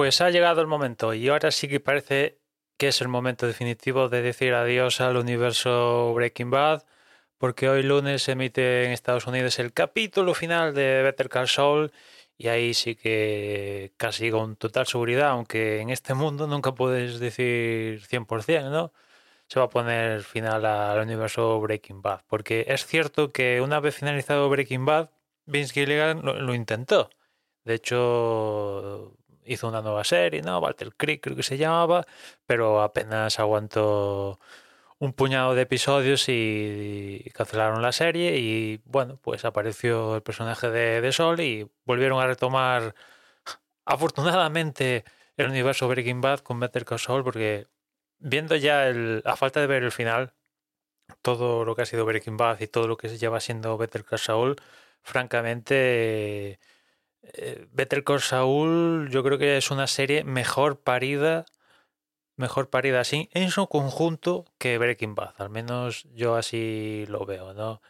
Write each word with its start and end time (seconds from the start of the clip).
Pues 0.00 0.22
ha 0.22 0.30
llegado 0.30 0.62
el 0.62 0.66
momento 0.66 1.12
y 1.12 1.28
ahora 1.28 1.50
sí 1.50 1.68
que 1.68 1.78
parece 1.78 2.40
que 2.78 2.88
es 2.88 3.02
el 3.02 3.08
momento 3.08 3.46
definitivo 3.46 4.08
de 4.08 4.22
decir 4.22 4.54
adiós 4.54 5.02
al 5.02 5.18
universo 5.18 6.14
Breaking 6.14 6.50
Bad, 6.50 6.84
porque 7.36 7.68
hoy 7.68 7.82
lunes 7.82 8.22
se 8.22 8.32
emite 8.32 8.86
en 8.86 8.92
Estados 8.92 9.26
Unidos 9.26 9.58
el 9.58 9.74
capítulo 9.74 10.32
final 10.32 10.72
de 10.74 11.02
Better 11.02 11.28
Call 11.28 11.48
Saul 11.48 11.92
y 12.38 12.48
ahí 12.48 12.72
sí 12.72 12.96
que 12.96 13.92
casi 13.98 14.30
con 14.30 14.56
total 14.56 14.86
seguridad, 14.86 15.28
aunque 15.28 15.80
en 15.82 15.90
este 15.90 16.14
mundo 16.14 16.46
nunca 16.46 16.72
puedes 16.72 17.20
decir 17.20 18.00
100%, 18.06 18.70
¿no? 18.70 18.94
Se 19.48 19.60
va 19.60 19.66
a 19.66 19.68
poner 19.68 20.22
final 20.22 20.64
al 20.64 21.00
universo 21.02 21.60
Breaking 21.60 22.00
Bad, 22.00 22.22
porque 22.26 22.64
es 22.68 22.86
cierto 22.86 23.32
que 23.32 23.60
una 23.60 23.80
vez 23.80 23.96
finalizado 23.96 24.48
Breaking 24.48 24.86
Bad, 24.86 25.10
Vince 25.44 25.74
Gilligan 25.74 26.22
lo, 26.24 26.40
lo 26.40 26.54
intentó. 26.54 27.10
De 27.64 27.74
hecho, 27.74 29.19
hizo 29.52 29.68
una 29.68 29.82
nueva 29.82 30.04
serie, 30.04 30.42
¿no? 30.42 30.58
Walter 30.60 30.94
Creek 30.96 31.22
creo 31.22 31.36
que 31.36 31.42
se 31.42 31.58
llamaba, 31.58 32.06
pero 32.46 32.82
apenas 32.82 33.38
aguantó 33.38 34.38
un 34.98 35.12
puñado 35.14 35.54
de 35.54 35.62
episodios 35.62 36.26
y 36.28 37.30
cancelaron 37.34 37.82
la 37.82 37.92
serie 37.92 38.38
y 38.38 38.80
bueno, 38.84 39.18
pues 39.22 39.44
apareció 39.44 40.16
el 40.16 40.22
personaje 40.22 40.70
de, 40.70 41.00
de 41.00 41.12
Sol 41.12 41.40
y 41.40 41.68
volvieron 41.86 42.20
a 42.20 42.26
retomar 42.26 42.94
afortunadamente 43.86 45.04
el 45.36 45.48
universo 45.48 45.88
Breaking 45.88 46.20
Bad 46.20 46.40
con 46.40 46.60
Better 46.60 46.84
Call 46.84 46.98
Saul 46.98 47.24
porque 47.24 47.66
viendo 48.18 48.56
ya 48.56 48.88
el, 48.88 49.22
a 49.24 49.36
falta 49.36 49.60
de 49.60 49.66
ver 49.66 49.82
el 49.84 49.92
final 49.92 50.34
todo 51.22 51.64
lo 51.64 51.74
que 51.74 51.82
ha 51.82 51.86
sido 51.86 52.04
Breaking 52.04 52.36
Bad 52.36 52.60
y 52.60 52.66
todo 52.68 52.88
lo 52.88 52.96
que 52.96 53.08
lleva 53.08 53.40
siendo 53.40 53.76
Better 53.78 54.04
Call 54.04 54.18
Saul 54.18 54.56
francamente 55.02 56.60
Better 57.72 58.04
Call 58.04 58.20
Saul 58.20 59.08
yo 59.10 59.22
creo 59.22 59.38
que 59.38 59.56
es 59.56 59.70
una 59.70 59.86
serie 59.86 60.24
mejor 60.24 60.80
parida, 60.80 61.46
mejor 62.36 62.70
parida 62.70 63.00
así 63.00 63.28
en 63.32 63.50
su 63.50 63.66
conjunto 63.68 64.46
que 64.58 64.78
Breaking 64.78 65.14
Bad, 65.14 65.34
al 65.38 65.50
menos 65.50 66.06
yo 66.14 66.36
así 66.36 67.04
lo 67.08 67.24
veo, 67.26 67.54
¿no? 67.54 67.82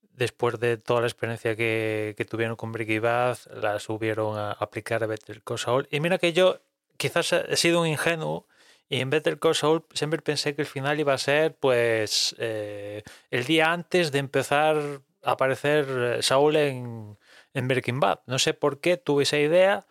Después 0.00 0.60
de 0.60 0.76
toda 0.76 1.00
la 1.00 1.06
experiencia 1.06 1.56
que, 1.56 2.14
que 2.16 2.24
tuvieron 2.24 2.56
con 2.56 2.72
Breaking 2.72 3.00
Bad, 3.00 3.38
la 3.62 3.78
subieron 3.80 4.36
a 4.36 4.52
aplicar 4.52 5.02
a 5.02 5.06
Better 5.06 5.42
Call 5.42 5.58
Saul. 5.58 5.88
Y 5.90 6.00
mira 6.00 6.18
que 6.18 6.32
yo 6.32 6.60
quizás 6.98 7.32
he 7.32 7.56
sido 7.56 7.80
un 7.80 7.86
ingenuo 7.86 8.46
y 8.88 9.00
en 9.00 9.08
Better 9.08 9.38
Call 9.38 9.54
Saul 9.54 9.84
siempre 9.94 10.20
pensé 10.20 10.54
que 10.54 10.62
el 10.62 10.68
final 10.68 11.00
iba 11.00 11.14
a 11.14 11.18
ser 11.18 11.56
pues 11.56 12.36
eh, 12.38 13.02
el 13.30 13.44
día 13.44 13.72
antes 13.72 14.12
de 14.12 14.18
empezar 14.18 15.00
a 15.22 15.30
aparecer 15.30 15.86
eh, 15.88 16.22
Saul 16.22 16.56
en, 16.56 17.16
en 17.54 17.68
Breaking 17.68 18.00
Bad. 18.00 18.20
No 18.26 18.38
sé 18.38 18.54
por 18.54 18.80
qué 18.80 18.96
tuve 18.96 19.24
esa 19.24 19.38
idea, 19.38 19.86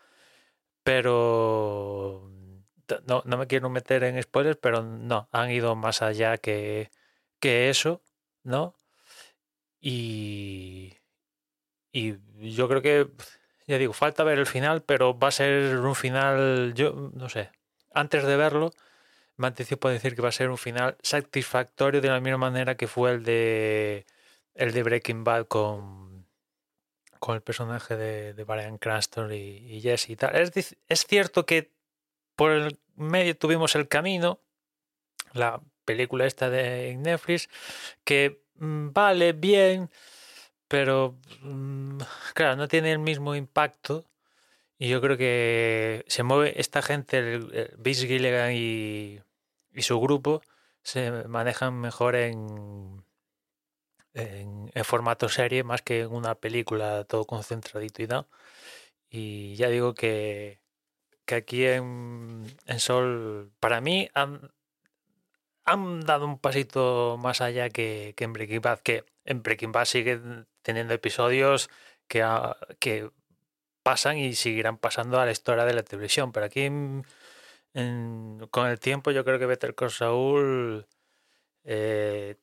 pero 0.84 2.32
no, 3.06 3.24
no 3.26 3.38
me 3.38 3.48
quiero 3.48 3.70
meter 3.70 4.04
en 4.04 4.22
spoilers, 4.22 4.58
pero 4.58 4.84
no, 4.84 5.30
han 5.32 5.52
ido 5.52 5.76
más 5.76 6.02
allá 6.02 6.38
que, 6.38 6.92
que 7.40 7.70
eso, 7.70 8.02
¿no? 8.44 8.76
Y, 9.80 10.94
y 11.92 12.16
yo 12.54 12.68
creo 12.68 12.82
que, 12.82 13.08
ya 13.68 13.78
digo, 13.78 13.94
falta 13.94 14.24
ver 14.24 14.40
el 14.40 14.46
final, 14.46 14.84
pero 14.84 15.18
va 15.18 15.30
a 15.30 15.32
ser 15.32 15.78
un 15.78 15.96
final, 15.96 16.74
yo 16.76 17.12
no 17.14 17.30
sé, 17.30 17.52
antes 17.94 18.24
de 18.26 18.38
verlo, 18.38 18.72
me 19.38 19.48
anticipo 19.48 19.88
a 19.88 19.92
decir 19.92 20.16
que 20.16 20.22
va 20.22 20.30
a 20.30 20.34
ser 20.34 20.50
un 20.50 20.58
final 20.58 20.98
satisfactorio 21.02 22.02
de 22.02 22.10
la 22.10 22.20
misma 22.22 22.38
manera 22.38 22.76
que 22.76 22.88
fue 22.88 23.12
el 23.12 23.24
de 23.24 24.06
el 24.56 24.74
de 24.74 24.84
Breaking 24.84 25.24
Bad 25.24 25.48
con, 25.48 26.11
con 27.22 27.36
el 27.36 27.42
personaje 27.42 27.96
de, 27.96 28.34
de 28.34 28.44
Brian 28.44 28.80
Cranston 28.80 29.32
y, 29.32 29.36
y, 29.38 29.80
Jesse 29.80 30.10
y 30.10 30.16
tal. 30.16 30.36
Es, 30.36 31.06
cierto 31.08 31.46
que 31.46 31.72
por 32.36 32.52
el 32.52 32.80
medio 32.96 33.38
tuvimos 33.38 33.76
el 33.76 33.88
camino, 33.88 34.40
la 35.34 35.62
película 35.86 36.26
esta 36.26 36.50
de 36.50 36.96
Netflix, 36.98 37.48
que 38.04 38.42
mmm, 38.56 38.90
vale 38.92 39.34
bien, 39.34 39.92
pero 40.68 41.16
mmm, 41.44 42.00
claro, 42.34 42.56
no 42.56 42.68
tiene 42.68 42.92
el 42.92 43.00
mismo 43.00 43.36
impacto. 43.36 44.04
Y 44.80 44.90
yo 44.90 45.00
creo 45.00 45.16
que 45.16 46.04
se 46.08 46.24
mueve 46.24 46.60
esta 46.60 46.82
gente, 46.82 47.20
el, 47.20 47.54
el 47.54 47.96
Gilligan 47.96 48.52
y, 48.54 49.20
y 49.74 49.82
su 49.84 50.00
grupo, 50.02 50.42
se 50.82 51.12
manejan 51.28 51.80
mejor 51.80 52.16
en, 52.16 53.04
en, 54.14 54.72
en, 54.74 54.86
formato 54.86 55.30
serie 55.30 55.64
más 55.64 55.82
que 55.82 56.02
en 56.02 56.12
una 56.14 56.36
película 56.36 57.04
todo 57.06 57.26
concentradito 57.26 58.04
y 58.04 58.08
tal. 58.08 58.28
Y 59.10 59.56
ya 59.56 59.70
digo 59.70 59.94
que, 59.94 60.62
que 61.26 61.36
aquí 61.36 61.66
en, 61.66 62.46
en, 62.66 62.80
Sol, 62.80 63.52
para 63.60 63.82
mí, 63.82 64.10
han, 64.14 64.52
han, 65.66 66.02
dado 66.02 66.26
un 66.26 66.40
pasito 66.40 67.18
más 67.20 67.42
allá 67.42 67.70
que, 67.70 68.14
que, 68.18 68.24
en 68.26 68.34
Breaking 68.34 68.62
Bad, 68.62 68.80
que 68.80 69.06
en 69.26 69.44
Breaking 69.44 69.72
Bad 69.72 69.86
siguen 69.86 70.48
teniendo 70.62 70.94
episodios 70.94 71.70
que, 72.08 72.26
que 72.80 73.10
pasan 73.84 74.18
y 74.18 74.34
seguirán 74.34 74.78
pasando 74.78 75.20
a 75.20 75.26
la 75.26 75.32
historia 75.32 75.66
de 75.66 75.74
la 75.74 75.84
televisión, 75.84 76.32
pero 76.32 76.46
aquí 76.46 76.62
en, 76.62 77.06
con 78.52 78.68
el 78.68 78.80
tiempo 78.80 79.12
yo 79.12 79.24
creo 79.26 79.40
que 79.40 79.46
Better 79.46 79.76
Call 79.76 79.92
Saul 79.92 80.88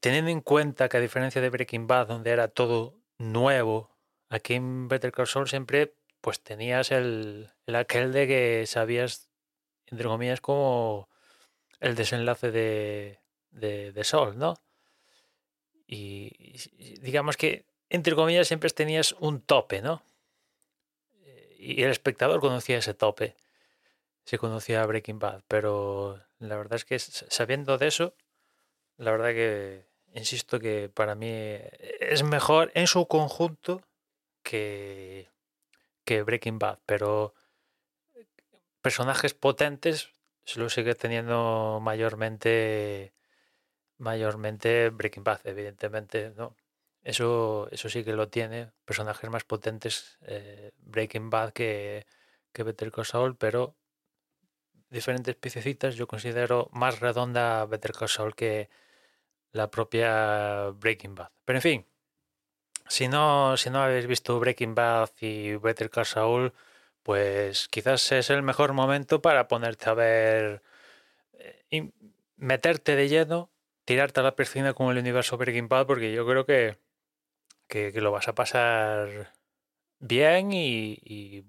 teniendo 0.00 0.30
en 0.30 0.40
cuenta 0.40 0.88
que 0.88 0.96
a 0.96 1.00
diferencia 1.00 1.40
de 1.40 1.50
Breaking 1.50 1.86
Bad, 1.86 2.08
donde 2.08 2.30
era 2.30 2.48
todo 2.48 2.94
nuevo, 3.18 3.90
aquí 4.28 4.54
en 4.54 4.88
Better 4.88 5.12
Call 5.12 5.26
Saul 5.26 5.48
siempre 5.48 5.94
pues 6.20 6.40
tenías 6.40 6.90
el, 6.90 7.50
el 7.66 7.76
aquel 7.76 8.12
de 8.12 8.26
que 8.26 8.66
sabías, 8.66 9.28
entre 9.86 10.08
comillas, 10.08 10.40
como 10.40 11.08
el 11.80 11.94
desenlace 11.94 12.50
de, 12.50 13.20
de, 13.50 13.92
de 13.92 14.04
Sol, 14.04 14.36
¿no? 14.38 14.54
Y, 15.86 16.32
y, 16.76 16.98
digamos 17.00 17.36
que, 17.36 17.64
entre 17.88 18.14
comillas, 18.14 18.48
siempre 18.48 18.68
tenías 18.70 19.12
un 19.20 19.40
tope, 19.40 19.80
¿no? 19.80 20.02
Y 21.58 21.82
el 21.82 21.90
espectador 21.90 22.40
conocía 22.40 22.78
ese 22.78 22.94
tope. 22.94 23.36
si 24.24 24.36
conocía 24.38 24.84
Breaking 24.86 25.18
Bad, 25.18 25.42
pero 25.48 26.20
la 26.38 26.56
verdad 26.56 26.76
es 26.76 26.84
que 26.84 26.98
sabiendo 26.98 27.78
de 27.78 27.88
eso, 27.88 28.14
la 28.98 29.12
verdad 29.12 29.30
que 29.30 29.86
insisto 30.12 30.58
que 30.60 30.88
para 30.88 31.14
mí 31.14 31.30
es 32.00 32.22
mejor 32.22 32.70
en 32.74 32.86
su 32.86 33.06
conjunto 33.06 33.82
que, 34.42 35.28
que 36.04 36.22
Breaking 36.22 36.58
Bad, 36.58 36.78
pero 36.86 37.34
personajes 38.82 39.34
potentes 39.34 40.10
se 40.44 40.60
lo 40.60 40.68
sigue 40.68 40.94
teniendo 40.94 41.78
mayormente 41.82 43.12
mayormente 43.98 44.90
Breaking 44.90 45.24
Bad, 45.24 45.40
evidentemente, 45.44 46.32
¿no? 46.36 46.56
Eso, 47.02 47.68
eso 47.70 47.88
sí 47.88 48.04
que 48.04 48.12
lo 48.12 48.28
tiene, 48.28 48.70
personajes 48.84 49.30
más 49.30 49.44
potentes 49.44 50.18
eh, 50.22 50.72
Breaking 50.78 51.30
Bad 51.30 51.52
que, 51.52 52.06
que 52.52 52.62
Better 52.62 52.90
Call 52.92 53.06
Saul, 53.06 53.36
pero 53.36 53.76
diferentes 54.90 55.34
piececitas 55.36 55.96
yo 55.96 56.06
considero 56.06 56.68
más 56.72 57.00
redonda 57.00 57.64
Better 57.66 57.92
Call 57.92 58.08
Saul 58.08 58.34
que 58.34 58.68
la 59.52 59.70
propia 59.70 60.70
Breaking 60.70 61.14
Bad. 61.14 61.30
Pero 61.44 61.58
en 61.58 61.62
fin, 61.62 61.86
si 62.88 63.08
no, 63.08 63.56
si 63.56 63.70
no 63.70 63.82
habéis 63.82 64.06
visto 64.06 64.38
Breaking 64.40 64.74
Bad 64.74 65.10
y 65.20 65.56
Better 65.56 65.90
Call 65.90 66.06
Saul, 66.06 66.52
pues 67.02 67.68
quizás 67.68 68.12
es 68.12 68.30
el 68.30 68.42
mejor 68.42 68.72
momento 68.72 69.22
para 69.22 69.48
ponerte 69.48 69.90
a 69.90 69.94
ver 69.94 70.62
eh, 71.34 71.64
y 71.70 71.92
meterte 72.36 72.96
de 72.96 73.08
lleno, 73.08 73.50
tirarte 73.84 74.20
a 74.20 74.22
la 74.22 74.36
piscina 74.36 74.74
con 74.74 74.90
el 74.90 74.98
universo 74.98 75.36
Breaking 75.38 75.68
Bad, 75.68 75.86
porque 75.86 76.12
yo 76.12 76.26
creo 76.26 76.46
que, 76.46 76.78
que, 77.68 77.92
lo 78.00 78.12
vas 78.12 78.28
a 78.28 78.34
pasar 78.34 79.32
bien 80.00 80.52
y, 80.52 81.44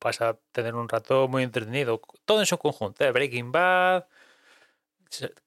vas 0.00 0.20
a 0.22 0.38
tener 0.52 0.74
un 0.74 0.88
rato 0.88 1.28
muy 1.28 1.42
entretenido. 1.44 2.00
Todo 2.24 2.40
en 2.40 2.46
su 2.46 2.58
conjunto, 2.58 3.04
¿eh? 3.04 3.12
Breaking 3.12 3.52
Bad, 3.52 4.06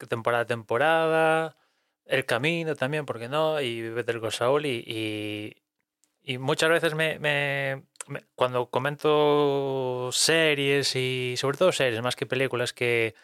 temporada 0.09 0.44
a 0.44 0.45
temporada, 0.45 1.57
El 2.05 2.25
Camino 2.25 2.75
también, 2.75 3.05
¿por 3.05 3.19
qué 3.19 3.29
no? 3.29 3.61
Y 3.61 3.81
Better 3.89 4.19
Saul 4.31 4.65
y, 4.65 5.55
y, 6.23 6.38
muchas 6.38 6.69
veces 6.69 6.95
me, 6.95 7.19
me, 7.19 7.83
cuando 8.35 8.69
comento 8.69 10.09
series 10.11 10.95
y 10.95 11.35
sobre 11.38 11.57
todo 11.57 11.71
series 11.71 12.01
más 12.01 12.15
que 12.15 12.25
películas 12.25 12.73
que, 12.73 13.15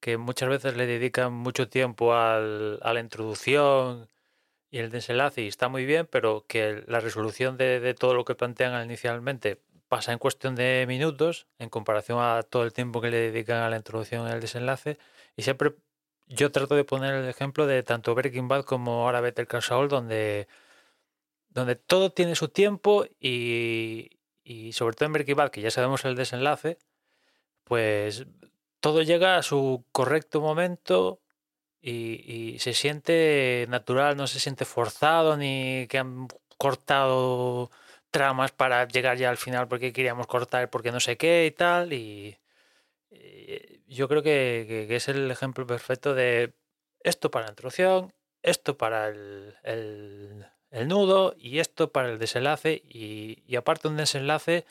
que 0.00 0.16
muchas 0.18 0.48
veces 0.48 0.76
le 0.76 0.86
dedican 0.86 1.32
mucho 1.32 1.68
tiempo 1.68 2.14
al, 2.14 2.78
a 2.82 2.92
la 2.94 3.00
introducción 3.00 4.08
y 4.74 4.78
el 4.78 4.90
desenlace 4.90 5.42
y 5.42 5.46
está 5.46 5.68
muy 5.68 5.86
bien, 5.86 6.08
pero 6.10 6.46
que 6.48 6.82
la 6.88 6.98
resolución 6.98 7.56
de, 7.56 7.94
todo 7.94 8.12
lo 8.12 8.24
que 8.24 8.34
plantean 8.34 8.84
inicialmente 8.84 9.60
pasa 9.88 10.12
en 10.12 10.18
cuestión 10.18 10.56
de 10.56 10.84
minutos 10.88 11.46
en 11.60 11.70
comparación 11.70 12.18
a 12.20 12.42
todo 12.42 12.64
el 12.64 12.72
tiempo 12.72 13.00
que 13.00 13.12
le 13.12 13.18
dedican 13.30 13.58
a 13.58 13.70
la 13.70 13.76
introducción 13.76 14.28
y 14.28 14.32
el 14.32 14.40
desenlace. 14.40 14.98
Y 15.36 15.42
siempre 15.42 15.74
yo 16.26 16.52
trato 16.52 16.74
de 16.74 16.84
poner 16.84 17.14
el 17.14 17.28
ejemplo 17.28 17.66
de 17.66 17.82
tanto 17.82 18.14
Breaking 18.14 18.48
Bad 18.48 18.64
como 18.64 19.04
ahora 19.04 19.20
Better 19.20 19.46
Call 19.46 19.62
Saul, 19.62 19.88
donde, 19.88 20.48
donde 21.48 21.76
todo 21.76 22.12
tiene 22.12 22.34
su 22.36 22.48
tiempo 22.48 23.06
y, 23.20 24.20
y 24.44 24.72
sobre 24.72 24.96
todo 24.96 25.06
en 25.06 25.12
Breaking 25.14 25.36
Bad, 25.36 25.50
que 25.50 25.60
ya 25.62 25.70
sabemos 25.70 26.04
el 26.04 26.16
desenlace, 26.16 26.78
pues 27.64 28.26
todo 28.80 29.02
llega 29.02 29.38
a 29.38 29.42
su 29.42 29.84
correcto 29.92 30.40
momento 30.40 31.20
y, 31.80 32.56
se 32.60 32.74
siente 32.74 33.66
natural, 33.68 34.16
no 34.16 34.26
se 34.26 34.40
siente 34.40 34.64
forzado 34.64 35.36
ni 35.36 35.86
que 35.88 35.98
han 35.98 36.28
cortado 36.58 37.70
tramas 38.10 38.52
para 38.52 38.86
llegar 38.88 39.18
ya 39.18 39.30
al 39.30 39.36
final 39.36 39.68
porque 39.68 39.92
queríamos 39.92 40.26
cortar 40.26 40.70
porque 40.70 40.92
no 40.92 41.00
sé 41.00 41.16
qué 41.16 41.46
y 41.46 41.50
tal. 41.50 41.92
Y, 41.92 42.38
yo 43.94 44.08
creo 44.08 44.22
que, 44.22 44.86
es 44.90 45.08
el 45.08 45.30
ejemplo 45.30 45.66
perfecto 45.66 46.14
de 46.14 46.54
esto 47.00 47.30
para 47.30 47.46
la 47.46 47.52
introducción, 47.52 48.12
esto 48.42 48.76
para 48.76 49.08
el, 49.08 49.56
el, 49.62 50.88
nudo 50.88 51.34
y 51.38 51.60
esto 51.60 51.92
para 51.92 52.10
el 52.10 52.18
desenlace. 52.18 52.82
Y, 52.86 53.56
aparte 53.56 53.88
un 53.88 53.96
desenlace 53.96 54.66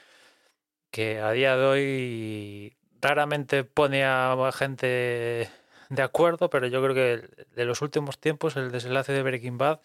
que 0.92 1.20
a 1.20 1.32
día 1.32 1.58
de 1.58 1.66
hoy 1.66 2.78
raramente 3.02 3.64
pone 3.64 4.04
a 4.06 4.52
gente 4.54 5.50
de 5.90 6.02
acuerdo, 6.02 6.50
pero 6.50 6.68
yo 6.68 6.82
creo 6.84 6.96
que 6.96 7.46
de 7.56 7.66
los 7.66 7.82
últimos 7.82 8.20
tiempos 8.20 8.56
el 8.56 8.72
desenlace 8.72 9.14
de 9.14 9.24
Breaking 9.24 9.58
Bad 9.58 9.80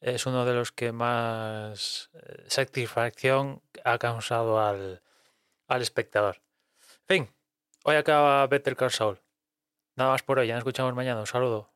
es 0.00 0.26
uno 0.26 0.44
de 0.44 0.54
los 0.54 0.72
que 0.72 0.92
más 0.92 2.10
eh, 2.14 2.44
satisfacción 2.48 3.62
ha 3.84 3.98
causado 3.98 4.60
al, 4.60 5.02
al 5.68 5.82
espectador. 5.82 6.42
Fin, 7.06 7.28
hoy 7.86 7.96
acaba 7.96 8.46
Better 8.48 8.76
Call 8.76 8.90
Saul. 8.90 9.20
Nada 9.96 10.10
más 10.10 10.22
por 10.22 10.38
hoy, 10.38 10.48
ya 10.48 10.54
nos 10.54 10.60
escuchamos 10.60 10.94
mañana. 10.94 11.20
Un 11.20 11.26
saludo. 11.26 11.75